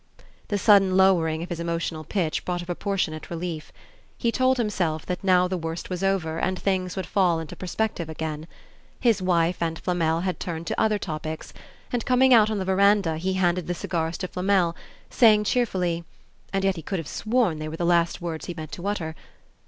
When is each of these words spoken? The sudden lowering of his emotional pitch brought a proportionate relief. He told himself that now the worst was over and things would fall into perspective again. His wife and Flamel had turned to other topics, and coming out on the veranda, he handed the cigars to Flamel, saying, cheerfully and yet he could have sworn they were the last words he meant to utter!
The 0.47 0.57
sudden 0.57 0.97
lowering 0.97 1.43
of 1.43 1.49
his 1.49 1.59
emotional 1.59 2.03
pitch 2.03 2.43
brought 2.43 2.63
a 2.63 2.65
proportionate 2.65 3.29
relief. 3.29 3.71
He 4.17 4.31
told 4.31 4.57
himself 4.57 5.05
that 5.05 5.23
now 5.23 5.47
the 5.47 5.59
worst 5.59 5.91
was 5.91 6.03
over 6.03 6.39
and 6.39 6.57
things 6.57 6.95
would 6.95 7.05
fall 7.05 7.37
into 7.39 7.55
perspective 7.55 8.09
again. 8.09 8.47
His 8.99 9.21
wife 9.21 9.61
and 9.61 9.77
Flamel 9.77 10.21
had 10.21 10.39
turned 10.39 10.65
to 10.65 10.81
other 10.81 10.97
topics, 10.97 11.53
and 11.93 12.03
coming 12.03 12.33
out 12.33 12.49
on 12.49 12.57
the 12.57 12.65
veranda, 12.65 13.17
he 13.17 13.33
handed 13.33 13.67
the 13.67 13.75
cigars 13.75 14.17
to 14.17 14.27
Flamel, 14.27 14.75
saying, 15.11 15.43
cheerfully 15.43 16.03
and 16.51 16.63
yet 16.63 16.77
he 16.77 16.81
could 16.81 16.97
have 16.97 17.07
sworn 17.07 17.59
they 17.59 17.69
were 17.69 17.77
the 17.77 17.85
last 17.85 18.19
words 18.23 18.47
he 18.47 18.55
meant 18.55 18.71
to 18.71 18.87
utter! 18.87 19.13